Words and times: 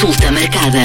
Consulta 0.00 0.32
marcada. 0.32 0.80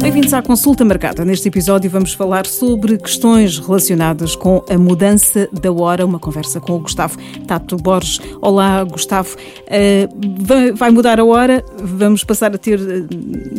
Bem-vindos 0.00 0.32
à 0.32 0.40
consulta 0.40 0.84
marcada. 0.84 1.24
Neste 1.24 1.48
episódio 1.48 1.90
vamos 1.90 2.14
falar 2.14 2.46
sobre 2.46 2.96
questões 2.96 3.58
relacionadas 3.58 4.36
com 4.36 4.64
a 4.70 4.78
mudança 4.78 5.48
da 5.52 5.72
hora. 5.72 6.06
Uma 6.06 6.20
conversa 6.20 6.60
com 6.60 6.74
o 6.74 6.78
Gustavo 6.78 7.18
Tato 7.44 7.76
Borges. 7.76 8.20
Olá, 8.40 8.84
Gustavo. 8.84 9.36
Uh, 9.36 10.76
vai 10.76 10.92
mudar 10.92 11.18
a 11.18 11.24
hora? 11.24 11.64
Vamos 11.76 12.22
passar 12.22 12.54
a 12.54 12.58
ter 12.58 12.78
uh, 12.78 13.08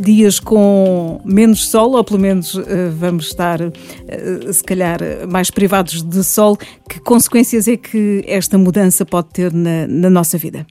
dias 0.02 0.40
com 0.40 1.20
menos 1.26 1.68
sol, 1.68 1.92
ou 1.92 2.04
pelo 2.05 2.21
menos 2.21 2.55
uh, 2.55 2.64
vamos 2.98 3.26
estar, 3.26 3.60
se 4.54 4.64
calhar, 4.64 5.02
mais 5.28 5.52
privados 5.52 6.02
de 6.02 6.24
sol. 6.24 6.58
Que 6.90 6.98
consequências 7.02 7.68
é 7.68 7.76
que 7.76 8.24
esta 8.26 8.58
mudança 8.58 9.05
pode 9.05 9.28
ter 9.34 9.52
na, 9.52 9.86
na 9.86 10.10
nossa 10.10 10.38
vida? 10.38 10.66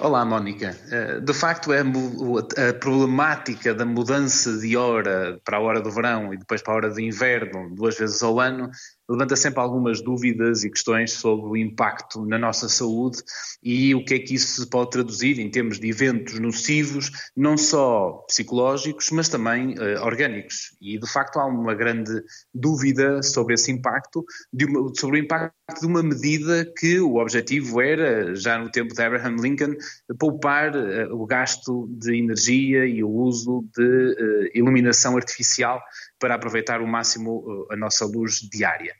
Olá, 0.00 0.24
Mónica. 0.24 0.76
Eh, 0.92 1.18
de 1.18 1.34
facto, 1.34 1.72
é 1.72 1.80
a 1.80 2.74
problemática 2.74 3.74
da 3.74 3.84
mudança 3.84 4.56
de 4.58 4.76
hora 4.76 5.40
para 5.44 5.56
a 5.56 5.60
hora 5.60 5.80
do 5.80 5.90
verão 5.90 6.32
e 6.32 6.36
depois 6.36 6.62
para 6.62 6.72
a 6.72 6.76
hora 6.76 6.90
de 6.90 7.02
inverno, 7.02 7.74
duas 7.74 7.98
vezes 7.98 8.22
ao 8.22 8.38
ano, 8.38 8.70
levanta 9.08 9.34
sempre 9.36 9.60
algumas 9.60 10.02
dúvidas 10.02 10.64
e 10.64 10.70
questões 10.70 11.12
sobre 11.12 11.46
o 11.46 11.56
impacto 11.56 12.26
na 12.26 12.38
nossa 12.38 12.68
saúde 12.68 13.22
e 13.62 13.94
o 13.94 14.04
que 14.04 14.14
é 14.14 14.18
que 14.18 14.34
isso 14.34 14.60
se 14.60 14.68
pode 14.68 14.90
traduzir 14.90 15.38
em 15.38 15.50
termos 15.50 15.80
de 15.80 15.88
eventos 15.88 16.38
nocivos, 16.38 17.10
não 17.34 17.56
só 17.56 18.24
psicológicos, 18.26 19.10
mas 19.10 19.28
também 19.28 19.74
uh, 19.78 20.04
orgânicos. 20.04 20.76
E 20.80 20.98
de 20.98 21.10
facto 21.10 21.38
há 21.38 21.46
uma 21.46 21.74
grande 21.74 22.22
dúvida 22.54 23.22
sobre 23.22 23.54
esse 23.54 23.72
impacto, 23.72 24.24
uma, 24.52 24.92
sobre 24.94 25.20
o 25.20 25.22
impacto 25.22 25.54
de 25.80 25.86
uma 25.86 26.02
medida 26.02 26.70
que 26.76 27.00
o 27.00 27.16
objetivo 27.16 27.80
era, 27.80 28.34
já 28.34 28.58
no 28.58 28.70
tempo 28.70 28.94
de 28.94 29.02
Abraham 29.02 29.36
Lincoln, 29.40 29.74
poupar 30.18 30.74
uh, 30.76 31.14
o 31.14 31.26
gasto 31.26 31.88
de 31.90 32.18
energia 32.18 32.86
e 32.86 33.02
o 33.02 33.10
uso 33.10 33.64
de 33.74 33.82
uh, 33.82 34.50
iluminação 34.54 35.16
artificial 35.16 35.80
para 36.18 36.34
aproveitar 36.34 36.82
o 36.82 36.86
máximo 36.86 37.66
a 37.70 37.76
nossa 37.76 38.04
luz 38.04 38.40
diária. 38.50 38.97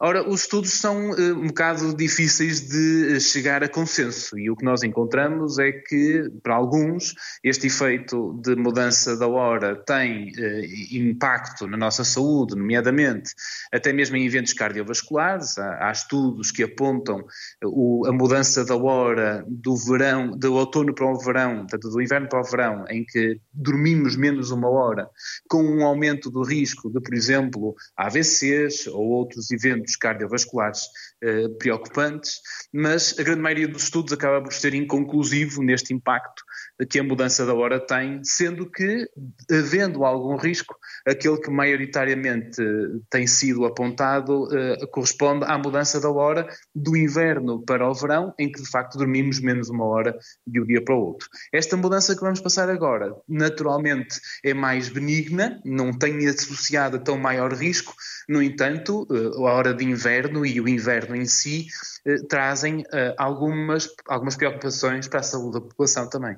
Ora, 0.00 0.28
os 0.28 0.42
estudos 0.42 0.72
são 0.72 1.10
uh, 1.10 1.38
um 1.38 1.46
bocado 1.46 1.94
difíceis 1.96 2.68
de 2.68 3.16
eh, 3.16 3.20
chegar 3.20 3.62
a 3.62 3.68
consenso 3.68 4.36
e 4.36 4.50
o 4.50 4.56
que 4.56 4.64
nós 4.64 4.82
encontramos 4.82 5.58
é 5.58 5.70
que, 5.70 6.28
para 6.42 6.56
alguns, 6.56 7.14
este 7.44 7.68
efeito 7.68 8.40
de 8.42 8.56
mudança 8.56 9.16
da 9.16 9.28
hora 9.28 9.76
tem 9.76 10.32
uh, 10.32 10.96
impacto 10.96 11.68
na 11.68 11.76
nossa 11.76 12.02
saúde, 12.02 12.56
nomeadamente 12.56 13.32
até 13.72 13.92
mesmo 13.92 14.16
em 14.16 14.26
eventos 14.26 14.52
cardiovasculares. 14.52 15.56
Há, 15.58 15.88
há 15.88 15.92
estudos 15.92 16.50
que 16.50 16.64
apontam 16.64 17.24
o, 17.64 18.04
a 18.06 18.12
mudança 18.12 18.64
da 18.64 18.76
hora 18.76 19.44
do 19.46 19.76
verão, 19.76 20.36
do 20.36 20.54
outono 20.54 20.92
para 20.92 21.06
o 21.06 21.18
verão, 21.18 21.58
portanto, 21.58 21.88
do 21.88 22.02
inverno 22.02 22.28
para 22.28 22.40
o 22.40 22.44
verão, 22.44 22.84
em 22.90 23.04
que 23.04 23.38
dormimos 23.52 24.16
menos 24.16 24.50
uma 24.50 24.68
hora, 24.68 25.08
com 25.48 25.62
um 25.62 25.84
aumento 25.84 26.30
do 26.30 26.42
risco 26.42 26.90
de, 26.90 27.00
por 27.00 27.14
exemplo, 27.14 27.74
AVCs 27.96 28.88
ou 28.88 29.04
outros 29.08 29.52
eventos 29.52 29.83
eventos 29.84 29.96
cardiovasculares 29.96 30.80
eh, 31.22 31.48
preocupantes, 31.58 32.40
mas 32.72 33.18
a 33.18 33.22
grande 33.22 33.42
maioria 33.42 33.68
dos 33.68 33.84
estudos 33.84 34.12
acaba 34.12 34.42
por 34.42 34.52
ser 34.52 34.74
inconclusivo 34.74 35.62
neste 35.62 35.92
impacto 35.92 36.42
que 36.90 36.98
a 36.98 37.04
mudança 37.04 37.46
da 37.46 37.54
hora 37.54 37.78
tem, 37.78 38.20
sendo 38.24 38.68
que, 38.68 39.08
havendo 39.50 40.04
algum 40.04 40.36
risco, 40.36 40.74
aquele 41.06 41.38
que 41.38 41.50
maioritariamente 41.50 42.60
tem 43.08 43.26
sido 43.26 43.64
apontado 43.64 44.48
eh, 44.52 44.86
corresponde 44.90 45.44
à 45.44 45.56
mudança 45.56 46.00
da 46.00 46.10
hora 46.10 46.48
do 46.74 46.96
inverno 46.96 47.62
para 47.64 47.88
o 47.88 47.94
verão, 47.94 48.34
em 48.38 48.50
que 48.50 48.60
de 48.60 48.68
facto 48.68 48.98
dormimos 48.98 49.40
menos 49.40 49.68
uma 49.68 49.84
hora 49.84 50.16
de 50.46 50.60
um 50.60 50.64
dia 50.64 50.82
para 50.82 50.96
o 50.96 50.98
outro. 50.98 51.28
Esta 51.52 51.76
mudança 51.76 52.14
que 52.14 52.22
vamos 52.22 52.40
passar 52.40 52.68
agora, 52.68 53.14
naturalmente, 53.28 54.18
é 54.42 54.52
mais 54.52 54.88
benigna, 54.88 55.60
não 55.64 55.92
tem 55.96 56.26
associada 56.26 56.98
tão 56.98 57.16
maior 57.16 57.52
risco, 57.52 57.94
no 58.28 58.42
entanto, 58.42 59.06
eh, 59.10 59.36
a 59.36 59.52
hora 59.52 59.73
de 59.74 59.84
inverno 59.84 60.46
e 60.46 60.60
o 60.60 60.68
inverno 60.68 61.16
em 61.16 61.26
si 61.26 61.66
eh, 62.06 62.16
trazem 62.28 62.84
algumas, 63.18 63.88
algumas 64.08 64.36
preocupações 64.36 65.08
para 65.08 65.20
a 65.20 65.22
saúde 65.22 65.54
da 65.54 65.60
população 65.60 66.08
também. 66.08 66.36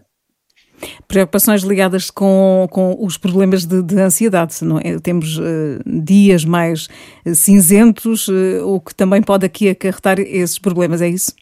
Preocupações 1.08 1.62
ligadas 1.62 2.10
com, 2.10 2.66
com 2.70 2.96
os 3.00 3.16
problemas 3.16 3.64
de, 3.64 3.82
de 3.82 3.98
ansiedade, 3.98 4.54
é? 4.82 4.98
Temos 4.98 5.38
uh, 5.38 5.42
dias 5.86 6.44
mais 6.44 6.88
cinzentos, 7.34 8.28
uh, 8.28 8.62
o 8.64 8.80
que 8.80 8.94
também 8.94 9.22
pode 9.22 9.46
aqui 9.46 9.70
acarretar 9.70 10.18
esses 10.20 10.58
problemas, 10.58 11.00
é 11.00 11.08
isso? 11.08 11.32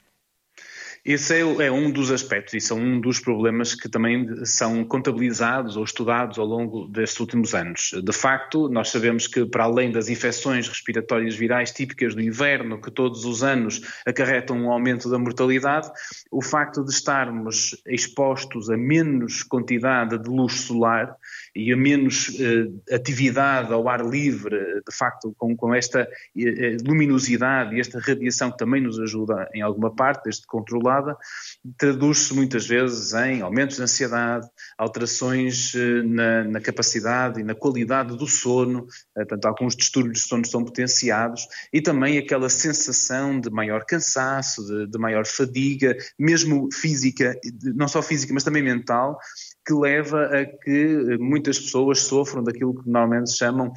Esse 1.05 1.35
é, 1.35 1.67
é, 1.67 1.71
um 1.71 1.91
dos 1.91 2.11
aspectos 2.11 2.55
e 2.55 2.61
são 2.63 2.79
um 2.79 2.99
dos 2.99 3.21
problemas 3.21 3.75
que 3.75 3.91
também 3.91 4.43
são 4.47 4.83
contabilizados 4.87 5.77
ou 5.77 5.85
estudados 5.85 6.39
ao 6.39 6.47
longo 6.47 6.89
destes 6.89 7.21
últimos 7.21 7.55
anos. 7.55 7.91
De 8.03 8.13
facto, 8.13 8.71
nós 8.71 8.89
sabemos 8.89 9.27
que, 9.27 9.45
para 9.45 9.65
além 9.65 9.93
das 9.93 10.09
infecções 10.09 10.67
respiratórias 10.67 11.35
virais 11.35 11.73
típicas 11.73 12.15
do 12.15 12.23
inverno, 12.23 12.81
que 12.81 12.91
todos 12.91 13.27
os 13.27 13.43
anos 13.43 13.83
acarretam 14.07 14.57
um 14.57 14.73
aumento 14.73 15.11
da 15.11 15.19
mortalidade, 15.19 15.91
o 16.31 16.41
facto 16.41 16.83
de 16.83 16.91
estarmos 16.91 17.77
expostos 17.87 18.71
a 18.71 18.77
menos 18.77 19.43
quantidade 19.43 20.19
de 20.19 20.31
luz 20.31 20.61
solar 20.61 21.15
e 21.55 21.71
a 21.71 21.77
menos 21.77 22.35
eh, 22.41 22.95
atividade 22.95 23.75
ao 23.75 23.91
ar 23.91 24.03
livre, 24.05 24.57
de 24.57 24.97
facto, 24.97 25.35
com, 25.37 25.55
com 25.55 25.75
esta 25.75 26.09
eh, 26.35 26.77
luminosidade 26.83 27.77
e 27.77 27.81
esta 27.81 28.01
radiação 28.01 28.51
que 28.51 28.57
também 28.57 28.81
nos 28.81 28.99
ajuda 28.99 29.51
em 29.55 29.61
alguma 29.61 29.95
parte, 29.95 30.25
desde 30.25 30.47
traduz-se 31.77 32.35
muitas 32.35 32.67
vezes 32.67 33.13
em 33.15 33.43
aumentos 33.43 33.77
de 33.77 33.83
ansiedade, 33.83 34.47
alterações 34.77 35.75
eh, 35.75 36.03
na, 36.03 36.45
na, 36.45 36.61
capacidade 36.61 37.41
e 37.41 37.45
na 37.45 37.55
qualidade 37.55 38.17
do 38.17 38.27
sono, 38.27 38.87
eh, 39.17 39.25
portanto, 39.25 39.47
alguns 39.47 39.77
distúrbios 39.77 40.21
de 40.21 40.29
sono 40.29 40.47
são 40.47 40.65
potenciados 40.65 41.47
e 41.73 41.81
também 41.81 42.19
aquela 42.19 42.49
sensação 42.49 43.41
de 43.41 43.51
maior 43.51 43.85
cansaço, 43.85 44.65
de, 44.67 44.87
de 44.87 44.99
maior 44.99 45.27
fadiga, 45.27 45.97
mesmo 46.19 46.69
física, 46.73 47.39
não 47.75 47.89
só 47.89 48.03
física, 48.03 48.33
mas 48.35 48.45
também 48.45 48.63
mental, 48.63 49.19
que 49.67 49.73
leva 49.73 50.27
a 50.27 50.45
que 50.45 51.17
muitas 51.19 51.59
pessoas 51.59 52.01
sofram 52.01 52.45
daquilo 52.45 52.75
que 52.75 52.89
normalmente 52.89 53.35
chamam 53.35 53.73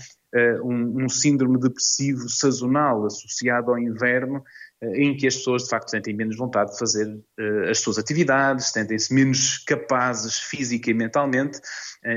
um, 0.64 1.06
um, 1.06 1.10
síndrome 1.10 1.58
depressivo 1.60 2.30
sazonal 2.30 3.06
associado 3.06 3.72
ao 3.72 3.80
inverno, 3.80 4.44
em 4.82 5.16
que 5.16 5.28
as 5.28 5.36
pessoas 5.36 5.64
de 5.64 5.70
facto 5.70 5.90
sentem 5.90 6.16
menos 6.16 6.38
vontade 6.38 6.72
de 6.72 6.80
fazer 6.80 7.08
uh, 7.08 7.70
as 7.70 7.80
suas 7.80 7.98
atividades, 7.98 8.72
sentem-se 8.72 9.14
menos 9.14 9.58
capazes 9.60 10.38
física 10.38 10.92
e 10.92 10.94
mentalmente 10.94 11.60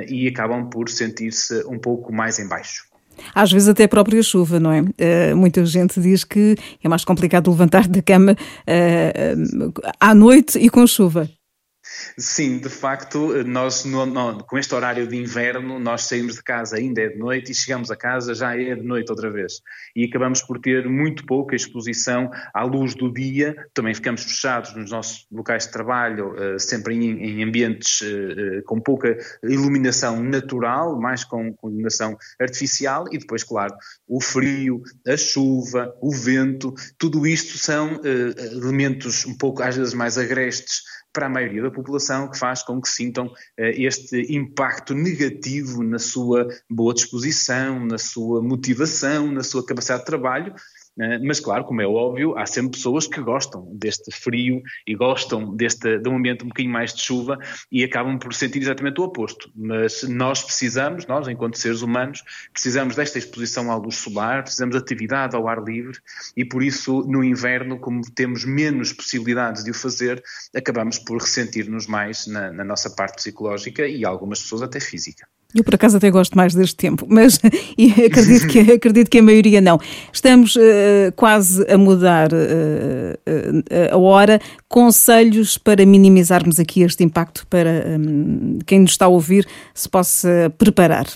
e 0.08 0.28
acabam 0.28 0.68
por 0.68 0.88
sentir-se 0.88 1.64
um 1.64 1.78
pouco 1.78 2.12
mais 2.12 2.38
em 2.38 2.46
baixo. 2.46 2.90
Às 3.34 3.52
vezes 3.52 3.68
até 3.68 3.84
a 3.84 3.88
própria 3.88 4.22
chuva, 4.22 4.58
não 4.58 4.72
é? 4.72 4.80
Uh, 4.80 5.36
muita 5.36 5.64
gente 5.64 6.00
diz 6.00 6.24
que 6.24 6.56
é 6.82 6.88
mais 6.88 7.04
complicado 7.04 7.50
levantar 7.50 7.86
da 7.88 8.02
cama 8.02 8.32
uh, 8.32 9.66
uh, 9.66 9.72
à 9.98 10.14
noite 10.14 10.58
e 10.58 10.68
com 10.68 10.86
chuva. 10.86 11.28
Sim, 12.18 12.58
de 12.58 12.68
facto, 12.68 13.42
nós 13.44 13.84
no, 13.84 14.06
no, 14.06 14.44
com 14.44 14.58
este 14.58 14.74
horário 14.74 15.06
de 15.06 15.16
inverno, 15.16 15.78
nós 15.78 16.04
saímos 16.04 16.36
de 16.36 16.42
casa 16.42 16.76
ainda 16.76 17.02
é 17.02 17.08
de 17.08 17.18
noite 17.18 17.52
e 17.52 17.54
chegamos 17.54 17.90
a 17.90 17.96
casa 17.96 18.34
já 18.34 18.56
é 18.56 18.74
de 18.74 18.82
noite 18.82 19.10
outra 19.10 19.30
vez. 19.30 19.60
E 19.94 20.04
acabamos 20.04 20.42
por 20.42 20.58
ter 20.58 20.88
muito 20.88 21.24
pouca 21.26 21.54
exposição 21.56 22.30
à 22.54 22.62
luz 22.62 22.94
do 22.94 23.12
dia, 23.12 23.56
também 23.74 23.94
ficamos 23.94 24.24
fechados 24.24 24.74
nos 24.74 24.90
nossos 24.90 25.26
locais 25.30 25.66
de 25.66 25.72
trabalho, 25.72 26.34
uh, 26.34 26.58
sempre 26.58 26.94
em, 26.94 27.40
em 27.40 27.44
ambientes 27.44 28.00
uh, 28.00 28.62
com 28.64 28.80
pouca 28.80 29.16
iluminação 29.42 30.22
natural, 30.22 30.98
mais 31.00 31.24
com, 31.24 31.52
com 31.54 31.68
iluminação 31.68 32.16
artificial, 32.40 33.04
e 33.10 33.18
depois, 33.18 33.44
claro, 33.44 33.74
o 34.06 34.20
frio, 34.20 34.82
a 35.06 35.16
chuva, 35.16 35.94
o 36.00 36.12
vento, 36.12 36.74
tudo 36.98 37.26
isto 37.26 37.58
são 37.58 38.00
elementos 38.52 39.24
um 39.26 39.36
pouco 39.36 39.62
às 39.62 39.76
vezes 39.76 39.94
mais 39.94 40.18
agrestes 40.18 40.82
para 41.12 41.26
a 41.26 41.30
maioria 41.30 41.62
da 41.62 41.70
população, 41.70 42.30
que 42.30 42.38
faz 42.38 42.62
com 42.62 42.80
que 42.80 42.88
sintam 42.88 43.26
uh, 43.26 43.32
este 43.58 44.34
impacto 44.34 44.94
negativo 44.94 45.82
na 45.82 45.98
sua 45.98 46.48
boa 46.68 46.94
disposição, 46.94 47.84
na 47.84 47.98
sua 47.98 48.42
motivação, 48.42 49.30
na 49.30 49.42
sua 49.42 49.64
capacidade 49.64 50.00
de 50.00 50.06
trabalho? 50.06 50.54
Mas, 51.22 51.40
claro, 51.40 51.64
como 51.64 51.80
é 51.80 51.86
óbvio, 51.86 52.36
há 52.36 52.44
sempre 52.44 52.72
pessoas 52.72 53.06
que 53.06 53.20
gostam 53.20 53.66
deste 53.74 54.10
frio 54.10 54.62
e 54.86 54.94
gostam 54.94 55.56
deste, 55.56 55.98
de 55.98 56.08
um 56.08 56.16
ambiente 56.16 56.44
um 56.44 56.48
bocadinho 56.48 56.72
mais 56.72 56.92
de 56.92 57.00
chuva 57.00 57.38
e 57.72 57.82
acabam 57.82 58.18
por 58.18 58.34
sentir 58.34 58.60
exatamente 58.60 59.00
o 59.00 59.04
oposto. 59.04 59.50
Mas 59.56 60.02
nós 60.02 60.42
precisamos, 60.42 61.06
nós, 61.06 61.26
enquanto 61.26 61.56
seres 61.56 61.80
humanos, 61.80 62.22
precisamos 62.52 62.96
desta 62.96 63.18
exposição 63.18 63.70
à 63.70 63.76
luz 63.76 63.96
solar, 63.96 64.42
precisamos 64.42 64.76
de 64.76 64.82
atividade 64.82 65.34
ao 65.34 65.48
ar 65.48 65.62
livre 65.62 65.98
e, 66.36 66.44
por 66.44 66.62
isso, 66.62 67.02
no 67.08 67.24
inverno, 67.24 67.78
como 67.78 68.02
temos 68.14 68.44
menos 68.44 68.92
possibilidades 68.92 69.64
de 69.64 69.70
o 69.70 69.74
fazer, 69.74 70.22
acabamos 70.54 70.98
por 70.98 71.18
ressentir-nos 71.18 71.86
mais 71.86 72.26
na, 72.26 72.52
na 72.52 72.64
nossa 72.64 72.90
parte 72.90 73.16
psicológica 73.16 73.86
e 73.86 74.04
algumas 74.04 74.42
pessoas 74.42 74.62
até 74.62 74.78
física. 74.80 75.26
Eu, 75.54 75.64
por 75.64 75.74
acaso, 75.74 75.96
até 75.96 76.10
gosto 76.10 76.36
mais 76.36 76.54
deste 76.54 76.76
tempo, 76.76 77.06
mas 77.08 77.38
acredito 78.06 78.46
que, 78.46 78.72
acredito 78.72 79.10
que 79.10 79.18
a 79.18 79.22
maioria 79.22 79.60
não. 79.60 79.78
Estamos 80.12 80.54
uh, 80.56 80.60
quase 81.16 81.64
a 81.70 81.76
mudar 81.76 82.32
uh, 82.32 82.36
uh, 82.36 83.94
a 83.94 83.98
hora. 83.98 84.40
Conselhos 84.68 85.58
para 85.58 85.84
minimizarmos 85.84 86.60
aqui 86.60 86.82
este 86.82 87.02
impacto, 87.02 87.46
para 87.48 87.84
um, 87.98 88.58
quem 88.64 88.80
nos 88.80 88.92
está 88.92 89.06
a 89.06 89.08
ouvir 89.08 89.46
se 89.74 89.88
possa 89.88 90.52
preparar. 90.56 91.06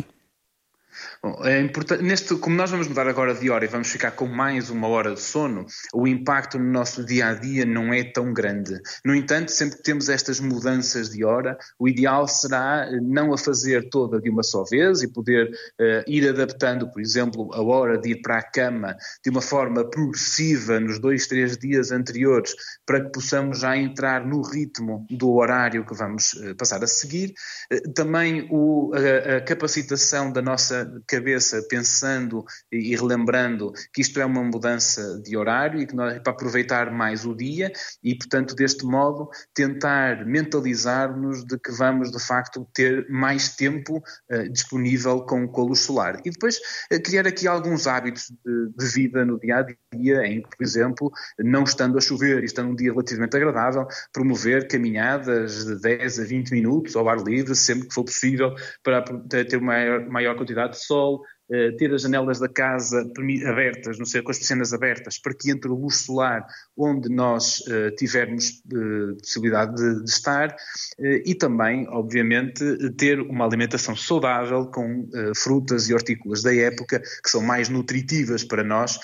É 1.43 1.59
importante, 1.59 2.03
neste, 2.03 2.37
como 2.37 2.55
nós 2.55 2.71
vamos 2.71 2.87
mudar 2.87 3.09
agora 3.09 3.35
de 3.35 3.49
hora 3.49 3.65
e 3.65 3.69
vamos 3.69 3.91
ficar 3.91 4.11
com 4.11 4.27
mais 4.27 4.69
uma 4.69 4.89
hora 4.89 5.15
de 5.15 5.21
sono, 5.23 5.65
o 5.95 6.07
impacto 6.07 6.59
no 6.59 6.71
nosso 6.71 7.03
dia 7.03 7.29
a 7.29 7.35
dia 7.35 7.65
não 7.65 7.95
é 7.95 8.05
tão 8.05 8.33
grande. 8.35 8.79
No 9.03 9.15
entanto, 9.15 9.51
sempre 9.51 9.79
que 9.79 9.83
temos 9.83 10.11
estas 10.11 10.39
mudanças 10.39 11.09
de 11.09 11.25
hora, 11.25 11.57
o 11.79 11.89
ideal 11.89 12.29
será 12.29 12.87
eh, 12.87 13.01
não 13.01 13.33
a 13.33 13.39
fazer 13.39 13.89
toda 13.89 14.21
de 14.21 14.29
uma 14.29 14.43
só 14.43 14.65
vez 14.65 15.03
e 15.03 15.09
poder 15.11 15.49
uh, 15.49 16.05
ir 16.07 16.29
adaptando, 16.29 16.91
por 16.91 17.01
exemplo, 17.01 17.49
a 17.55 17.63
hora 17.63 17.97
de 17.97 18.11
ir 18.11 18.21
para 18.21 18.39
a 18.39 18.43
cama 18.43 18.95
de 19.23 19.31
uma 19.31 19.41
forma 19.41 19.89
progressiva 19.89 20.79
nos 20.79 20.99
dois, 20.99 21.27
três 21.27 21.57
dias 21.57 21.91
anteriores, 21.91 22.55
para 22.85 23.03
que 23.03 23.13
possamos 23.13 23.61
já 23.61 23.75
entrar 23.77 24.27
no 24.27 24.43
ritmo 24.43 25.07
do 25.09 25.33
horário 25.33 25.87
que 25.87 25.95
vamos 25.95 26.35
uh, 26.35 26.55
passar 26.55 26.85
a 26.85 26.87
seguir. 26.87 27.33
Uh, 27.73 27.93
também 27.95 28.47
o, 28.51 28.93
a, 28.95 29.37
a 29.37 29.41
capacitação 29.41 30.31
da 30.31 30.43
nossa 30.43 30.85
cabeça 31.15 31.65
pensando 31.69 32.45
e 32.73 32.97
relembrando 32.97 33.73
que 33.93 34.01
isto 34.01 34.21
é 34.21 34.25
uma 34.25 34.43
mudança 34.43 35.21
de 35.21 35.37
horário 35.37 35.81
e 35.81 35.87
que 35.87 35.95
nós, 35.95 36.19
para 36.21 36.33
aproveitar 36.33 36.91
mais 36.91 37.25
o 37.25 37.35
dia 37.35 37.73
e, 38.03 38.17
portanto, 38.17 38.55
deste 38.55 38.85
modo, 38.85 39.29
tentar 39.55 40.27
mentalizar-nos 40.27 41.45
de 41.45 41.59
que 41.59 41.71
vamos, 41.71 42.11
de 42.11 42.19
facto, 42.19 42.67
ter 42.75 43.09
mais 43.09 43.55
tempo 43.55 44.03
uh, 44.31 44.49
disponível 44.51 45.23
com, 45.23 45.49
a 45.55 45.63
luz 45.63 45.81
solar. 45.81 46.21
E 46.25 46.31
depois 46.31 46.57
uh, 46.93 47.03
criar 47.03 47.27
aqui 47.27 47.47
alguns 47.47 47.87
hábitos 47.87 48.33
de, 48.45 48.71
de, 48.77 48.87
vida 48.87 49.25
no 49.25 49.39
dia 49.39 49.59
a 49.59 49.97
dia, 49.97 50.27
em 50.27 50.43
que, 50.43 50.57
por 50.57 50.65
exemplo, 50.65 51.13
não 51.39 51.65
estando 51.65 51.97
a 51.97 52.01
chover 52.01 52.43
e 52.43 52.47
estando 52.47 52.71
um 52.71 52.75
dia 52.75 52.91
relativamente 52.91 53.37
agradável, 53.37 53.87
promover 54.13 54.69
caminhadas 54.69 55.65
de 55.65 55.81
10 55.81 56.19
a 56.21 56.25
20 56.25 56.51
minutos 56.51 56.97
ao 56.97 57.09
ar 57.09 57.19
livre, 57.19 57.55
sempre 57.55 57.89
que 57.89 57.95
for 57.95 58.05
possível, 58.05 58.55
para 58.83 59.03
ter 59.29 59.61
maior, 59.61 60.07
maior 60.09 60.37
quantidade 60.37 60.73
de 60.73 60.85
sol 60.85 61.04
sol, 61.05 61.23
eh, 61.51 61.73
ter 61.73 61.93
as 61.93 62.03
janelas 62.03 62.39
da 62.39 62.49
casa 62.49 63.07
abertas, 63.47 63.99
não 63.99 64.07
sei, 64.07 64.23
com 64.23 64.31
as 64.31 64.39
persianas 64.39 64.73
abertas, 64.73 65.19
para 65.19 65.35
que 65.35 65.51
entre 65.51 65.69
luz 65.69 65.97
solar 65.97 66.47
onde 66.77 67.09
nós 67.09 67.61
uh, 67.61 67.95
tivermos 67.97 68.63
uh, 68.73 69.17
possibilidade 69.19 69.77
de, 69.77 70.05
de 70.05 70.11
estar 70.11 70.57
e 70.99 71.35
também, 71.35 71.87
obviamente, 71.89 72.65
ter 72.97 73.21
uma 73.21 73.45
alimentação 73.45 73.95
saudável 73.95 74.67
com 74.67 75.09
frutas 75.37 75.89
e 75.89 75.95
hortícolas 75.95 76.43
da 76.43 76.55
época 76.55 77.01
que 77.01 77.31
são 77.31 77.41
mais 77.43 77.69
nutritivas 77.69 78.45
para 78.45 78.65
nós 78.65 78.99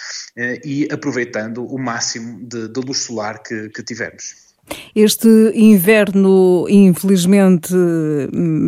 e 0.64 0.88
aproveitando 0.90 1.64
o 1.64 1.78
máximo 1.78 2.46
de, 2.46 2.68
de 2.68 2.80
luz 2.80 2.98
solar 2.98 3.42
que, 3.42 3.68
que 3.70 3.82
tivermos. 3.82 4.49
Este 4.94 5.28
inverno, 5.54 6.66
infelizmente, 6.68 7.74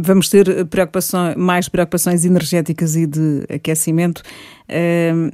vamos 0.02 0.28
ter 0.28 0.64
preocupações, 0.66 1.36
mais 1.36 1.68
preocupações 1.68 2.24
energéticas 2.24 2.96
e 2.96 3.06
de 3.06 3.44
aquecimento. 3.52 4.22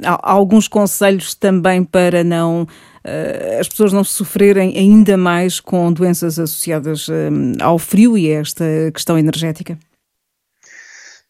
Há 0.05 0.33
alguns 0.33 0.67
conselhos 0.67 1.35
também 1.35 1.85
para 1.85 2.25
não 2.25 2.67
eh, 3.05 3.59
as 3.61 3.69
pessoas 3.69 3.93
não 3.93 4.03
sofrerem 4.03 4.77
ainda 4.77 5.17
mais 5.17 5.61
com 5.61 5.93
doenças 5.93 6.39
associadas 6.39 7.07
ao 7.61 7.79
frio 7.79 8.19
e 8.19 8.31
a 8.33 8.41
esta 8.41 8.65
questão 8.93 9.19
energética. 9.19 9.79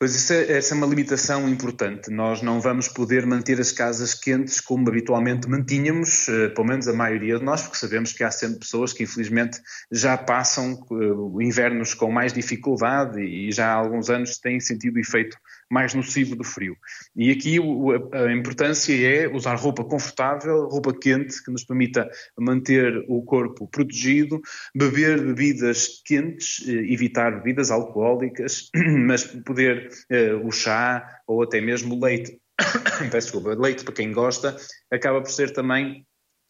Pois 0.01 0.15
isso 0.15 0.33
é, 0.33 0.53
essa 0.53 0.75
é 0.75 0.77
uma 0.77 0.87
limitação 0.87 1.49
importante. 1.49 2.09
Nós 2.09 2.41
não 2.41 2.61
vamos 2.61 2.87
poder 2.87 3.27
manter 3.27 3.61
as 3.61 3.73
casas 3.73 4.15
quentes 4.15 4.61
como 4.61 4.89
habitualmente 4.89 5.49
mantínhamos, 5.49 6.29
eh, 6.29 6.51
pelo 6.51 6.69
menos 6.69 6.87
a 6.87 6.93
maioria 6.93 7.37
de 7.37 7.45
nós, 7.45 7.63
porque 7.63 7.79
sabemos 7.79 8.13
que 8.13 8.23
há 8.23 8.31
sempre 8.31 8.61
pessoas 8.61 8.93
que 8.93 9.03
infelizmente 9.03 9.61
já 9.91 10.17
passam 10.17 10.81
uh, 10.89 11.43
invernos 11.43 11.95
com 11.95 12.13
mais 12.13 12.33
dificuldade 12.33 13.21
e 13.21 13.51
já 13.51 13.73
há 13.73 13.75
alguns 13.75 14.09
anos 14.09 14.39
têm 14.39 14.61
sentido 14.61 15.01
efeito 15.01 15.37
mais 15.71 15.95
nocivo 15.95 16.35
do 16.35 16.45
frio. 16.45 16.77
E 17.15 17.31
aqui 17.31 17.59
a, 18.13 18.33
importância 18.33 18.95
é 18.95 19.29
usar 19.29 19.55
roupa 19.57 19.85
confortável, 19.85 20.67
roupa 20.69 20.93
quente, 20.99 21.43
que 21.43 21.51
nos 21.51 21.65
permita 21.65 22.09
manter 22.39 23.05
o 23.09 23.23
corpo 23.23 23.69
protegido, 23.69 24.41
beber 24.75 25.21
bebidas 25.21 26.03
quentes, 26.05 26.67
eh, 26.67 26.93
evitar 26.93 27.31
bebidas 27.37 27.71
alcoólicas, 27.71 28.71
mas 29.07 29.25
poder 29.25 29.91
uh, 30.11 30.47
o 30.47 30.51
chá 30.51 31.21
ou 31.27 31.43
até 31.43 31.61
mesmo 31.61 31.95
o 31.95 32.05
leite. 32.05 32.41
Peço 33.11 33.33
desculpa, 33.33 33.55
leite 33.55 33.85
para 33.85 33.95
quem 33.95 34.13
gosta, 34.13 34.57
acaba 34.91 35.21
por 35.21 35.31
ser 35.31 35.53
também 35.53 36.05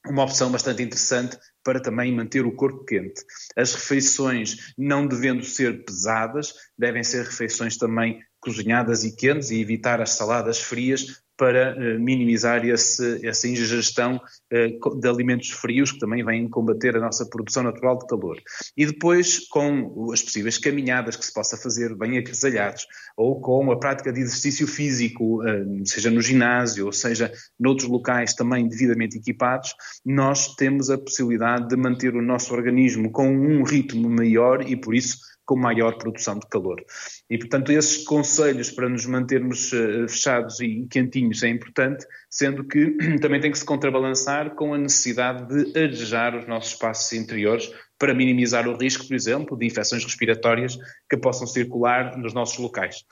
uma 0.07 0.25
opção 0.25 0.51
bastante 0.51 0.83
interessante 0.83 1.37
para 1.63 1.81
também 1.81 2.15
manter 2.15 2.47
o 2.47 2.55
corpo 2.55 2.85
quente. 2.85 3.23
As 3.57 3.75
refeições 3.75 4.73
não 4.77 5.07
devendo 5.07 5.45
ser 5.45 5.85
pesadas, 5.85 6.55
devem 6.79 7.03
ser 7.03 7.25
refeições 7.25 7.77
também 7.77 8.23
cozinhadas 8.57 9.05
e 9.05 9.15
quentes 9.15 9.51
e 9.51 9.61
evitar 9.61 10.01
as 10.01 10.11
saladas 10.11 10.61
frias 10.61 11.23
para 11.39 11.77
uh, 11.77 12.01
minimizar 12.01 12.67
esse, 12.67 13.25
essa 13.25 13.47
ingestão 13.47 14.17
uh, 14.17 15.01
de 15.01 15.09
alimentos 15.09 15.51
frios 15.51 15.93
que 15.93 16.01
também 16.01 16.25
vêm 16.25 16.49
combater 16.49 16.97
a 16.97 17.01
nossa 17.01 17.25
produção 17.25 17.63
natural 17.63 17.97
de 17.97 18.09
calor. 18.09 18.37
E 18.77 18.85
depois, 18.85 19.47
com 19.49 20.11
as 20.13 20.21
possíveis 20.21 20.59
caminhadas 20.59 21.15
que 21.15 21.25
se 21.25 21.33
possa 21.33 21.57
fazer 21.57 21.95
bem 21.95 22.19
agasalhados, 22.19 22.87
ou 23.17 23.41
com 23.41 23.71
a 23.71 23.79
prática 23.79 24.13
de 24.13 24.21
exercício 24.21 24.67
físico, 24.67 25.41
uh, 25.45 25.87
seja 25.87 26.11
no 26.11 26.21
ginásio, 26.21 26.87
ou 26.87 26.93
seja 26.93 27.33
noutros 27.59 27.89
locais 27.89 28.35
também 28.35 28.67
devidamente 28.67 29.19
equipados, 29.19 29.73
nós 30.05 30.57
temos 30.57 30.91
a 30.91 30.99
possibilidade 30.99 31.69
de 31.69 31.77
manter 31.77 32.17
o 32.17 32.23
nosso 32.23 32.53
organismo 32.53 33.13
com 33.13 33.29
um 33.29 33.63
ritmo 33.63 34.11
maior 34.11 34.69
e, 34.69 34.75
por 34.75 34.93
isso, 34.93 35.19
com 35.49 35.57
maior 35.57 35.97
produção 35.97 36.39
de 36.39 36.47
calor. 36.47 36.85
E, 37.31 37.39
portanto, 37.39 37.73
esses 37.73 38.05
conselhos 38.05 38.71
para 38.71 38.87
nos 38.87 39.07
mantermos 39.07 39.73
uh, 39.73 40.07
fechados 40.07 40.61
e 40.61 40.87
quentinhos 40.91 41.43
é 41.43 41.49
importante, 41.49 42.07
sendo 42.29 42.63
que 42.65 42.91
também 43.19 43.41
tem 43.41 43.51
que 43.51 43.59
se 43.59 43.65
contrabalançar 43.65 44.55
com 44.55 44.75
a 44.75 44.79
necessidade 44.79 45.49
de 45.49 45.79
arejar 45.79 46.37
os 46.37 46.47
nossos 46.47 46.73
espaços 46.73 47.11
interiores 47.15 47.73
para 47.99 48.13
minimizar 48.13 48.69
o 48.69 48.77
risco, 48.77 49.09
por 49.09 49.15
exemplo, 49.15 49.57
de 49.57 49.65
infecções 49.65 50.05
respiratórias 50.05 50.77
que 51.09 51.17
possam 51.17 51.47
circular 51.47 52.19
nos 52.19 52.35
nossos 52.35 52.59
locais. 52.59 53.07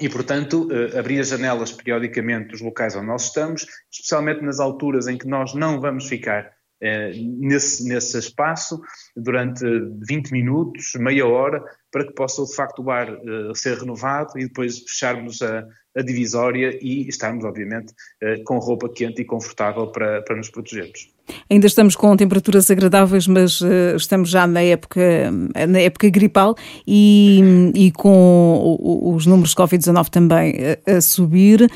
E, 0.00 0.08
portanto, 0.08 0.66
uh, 0.68 0.98
abrir 0.98 1.20
as 1.20 1.28
janelas 1.28 1.72
periodicamente 1.72 2.52
dos 2.52 2.62
locais 2.62 2.96
onde 2.96 3.06
nós 3.06 3.26
estamos, 3.26 3.66
especialmente 3.92 4.40
nas 4.40 4.60
alturas 4.60 5.08
em 5.08 5.18
que 5.18 5.28
nós 5.28 5.52
não 5.52 5.78
vamos 5.78 6.08
ficar 6.08 6.44
eh, 6.44 6.53
nesse, 6.80 7.88
nesse 7.88 8.18
espaço 8.18 8.80
durante 9.16 9.64
20 10.08 10.32
minutos, 10.32 10.92
meia 10.96 11.26
hora, 11.26 11.62
para 11.94 12.04
que 12.04 12.12
possa 12.12 12.44
de 12.44 12.52
facto 12.52 12.82
o 12.82 12.90
ar 12.90 13.08
uh, 13.08 13.54
ser 13.54 13.78
renovado 13.78 14.36
e 14.36 14.42
depois 14.42 14.80
fecharmos 14.80 15.40
a, 15.40 15.64
a 15.96 16.02
divisória 16.02 16.76
e 16.82 17.08
estarmos, 17.08 17.44
obviamente, 17.44 17.92
uh, 18.20 18.42
com 18.42 18.58
roupa 18.58 18.88
quente 18.88 19.22
e 19.22 19.24
confortável 19.24 19.86
para, 19.86 20.20
para 20.22 20.34
nos 20.34 20.50
protegermos. 20.50 21.08
Ainda 21.48 21.68
estamos 21.68 21.94
com 21.94 22.16
temperaturas 22.16 22.68
agradáveis, 22.68 23.28
mas 23.28 23.60
uh, 23.60 23.94
estamos 23.96 24.28
já 24.28 24.44
na 24.44 24.60
época, 24.60 25.30
na 25.68 25.78
época 25.78 26.10
gripal 26.10 26.56
e, 26.84 27.40
e 27.76 27.92
com 27.92 28.76
os 29.14 29.24
números 29.24 29.54
Covid-19 29.54 30.08
também 30.08 30.54
a, 30.84 30.96
a 30.96 31.00
subir. 31.00 31.70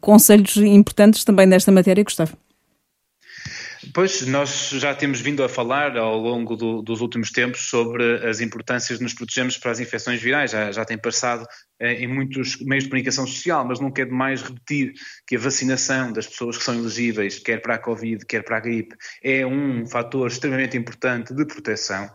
conselhos 0.00 0.56
importantes 0.56 1.24
também 1.24 1.46
nesta 1.46 1.70
matéria, 1.70 2.02
Gustavo? 2.02 2.38
Pois, 3.92 4.26
nós 4.26 4.70
já 4.70 4.94
temos 4.94 5.20
vindo 5.20 5.42
a 5.42 5.48
falar 5.48 5.96
ao 5.96 6.18
longo 6.18 6.56
do, 6.56 6.82
dos 6.82 7.00
últimos 7.00 7.30
tempos 7.30 7.68
sobre 7.68 8.26
as 8.26 8.40
importâncias 8.40 8.98
de 8.98 9.04
nos 9.04 9.14
protegermos 9.14 9.56
para 9.56 9.70
as 9.70 9.80
infecções 9.80 10.20
virais. 10.20 10.50
Já, 10.50 10.72
já 10.72 10.84
tem 10.84 10.98
passado 10.98 11.46
em 11.80 12.06
muitos 12.06 12.60
meios 12.60 12.84
de 12.84 12.90
comunicação 12.90 13.26
social, 13.26 13.64
mas 13.64 13.80
nunca 13.80 14.02
é 14.02 14.04
demais 14.04 14.42
repetir 14.42 14.94
que 15.26 15.36
a 15.36 15.38
vacinação 15.38 16.12
das 16.12 16.26
pessoas 16.26 16.56
que 16.56 16.64
são 16.64 16.74
elegíveis, 16.74 17.38
quer 17.38 17.60
para 17.60 17.74
a 17.74 17.78
Covid, 17.78 18.24
quer 18.24 18.42
para 18.42 18.56
a 18.56 18.60
gripe, 18.60 18.96
é 19.22 19.44
um 19.46 19.86
fator 19.86 20.26
extremamente 20.26 20.76
importante 20.76 21.34
de 21.34 21.44
proteção. 21.44 22.08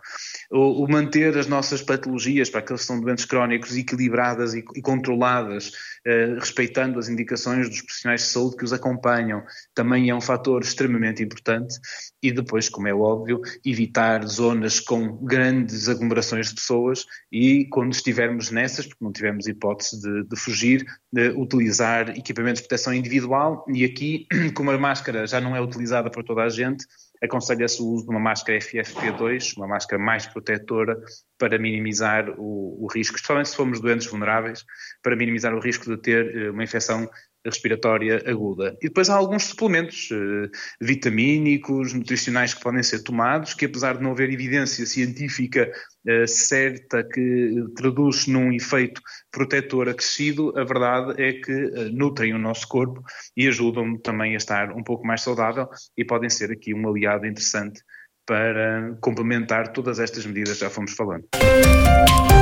O, 0.49 0.83
o 0.83 0.89
manter 0.89 1.37
as 1.37 1.47
nossas 1.47 1.81
patologias 1.81 2.49
para 2.49 2.59
aqueles 2.59 2.81
que 2.81 2.87
são 2.87 2.99
doentes 2.99 3.25
crónicos 3.25 3.77
equilibradas 3.77 4.53
e, 4.53 4.63
e 4.75 4.81
controladas, 4.81 5.71
eh, 6.03 6.35
respeitando 6.39 6.97
as 6.97 7.07
indicações 7.07 7.69
dos 7.69 7.81
profissionais 7.81 8.21
de 8.21 8.27
saúde 8.27 8.57
que 8.57 8.63
os 8.63 8.73
acompanham, 8.73 9.43
também 9.75 10.09
é 10.09 10.15
um 10.15 10.21
fator 10.21 10.61
extremamente 10.61 11.21
importante. 11.21 11.79
E 12.23 12.31
depois, 12.31 12.69
como 12.69 12.87
é 12.87 12.93
óbvio, 12.93 13.41
evitar 13.65 14.25
zonas 14.25 14.79
com 14.79 15.17
grandes 15.17 15.87
aglomerações 15.87 16.49
de 16.49 16.55
pessoas 16.55 17.05
e 17.31 17.65
quando 17.69 17.93
estivermos 17.93 18.51
nessas, 18.51 18.85
porque 18.85 19.03
não 19.03 19.11
tivemos 19.11 19.47
hipótese 19.51 20.01
de, 20.01 20.23
de 20.23 20.35
fugir, 20.35 20.85
de 21.11 21.29
utilizar 21.29 22.09
equipamentos 22.09 22.61
de 22.61 22.67
proteção 22.67 22.93
individual. 22.93 23.65
E 23.73 23.85
aqui, 23.85 24.27
como 24.55 24.71
a 24.71 24.77
máscara 24.77 25.27
já 25.27 25.39
não 25.39 25.55
é 25.55 25.61
utilizada 25.61 26.09
por 26.09 26.23
toda 26.23 26.43
a 26.43 26.49
gente, 26.49 26.85
aconselha-se 27.23 27.81
o 27.81 27.85
uso 27.85 28.05
de 28.05 28.09
uma 28.09 28.19
máscara 28.19 28.57
FFP2, 28.57 29.55
uma 29.57 29.67
máscara 29.67 30.01
mais 30.01 30.25
protetora, 30.25 30.99
para 31.37 31.57
minimizar 31.59 32.29
o, 32.37 32.83
o 32.83 32.87
risco, 32.91 33.15
especialmente 33.15 33.49
se 33.49 33.55
formos 33.55 33.79
doentes 33.79 34.07
vulneráveis, 34.07 34.65
para 35.03 35.15
minimizar 35.15 35.53
o 35.53 35.59
risco 35.59 35.85
de 35.85 35.97
ter 35.97 36.35
eh, 36.35 36.49
uma 36.49 36.63
infecção 36.63 37.07
respiratória 37.45 38.23
aguda. 38.25 38.77
E 38.81 38.87
depois 38.87 39.09
há 39.09 39.15
alguns 39.15 39.43
suplementos 39.45 40.09
eh, 40.11 40.49
vitamínicos, 40.79 41.93
nutricionais 41.93 42.53
que 42.53 42.61
podem 42.61 42.83
ser 42.83 43.03
tomados, 43.03 43.53
que 43.53 43.65
apesar 43.65 43.97
de 43.97 44.03
não 44.03 44.11
haver 44.11 44.31
evidência 44.31 44.85
científica 44.85 45.71
eh, 46.07 46.27
certa 46.27 47.03
que 47.03 47.63
traduz 47.75 48.27
num 48.27 48.51
efeito 48.51 49.01
protetor 49.31 49.89
acrescido, 49.89 50.53
a 50.57 50.63
verdade 50.63 51.21
é 51.21 51.33
que 51.33 51.51
eh, 51.51 51.89
nutrem 51.91 52.33
o 52.33 52.39
nosso 52.39 52.67
corpo 52.67 53.03
e 53.35 53.47
ajudam 53.47 53.97
também 53.97 54.33
a 54.33 54.37
estar 54.37 54.71
um 54.71 54.83
pouco 54.83 55.05
mais 55.05 55.21
saudável 55.21 55.67
e 55.97 56.05
podem 56.05 56.29
ser 56.29 56.51
aqui 56.51 56.73
um 56.73 56.87
aliado 56.87 57.25
interessante 57.25 57.81
para 58.25 58.95
complementar 59.01 59.73
todas 59.73 59.99
estas 59.99 60.25
medidas 60.25 60.53
que 60.53 60.61
já 60.61 60.69
fomos 60.69 60.93
falando. 60.93 61.25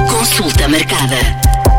Consulta 0.10 0.68
marcada. 0.68 1.79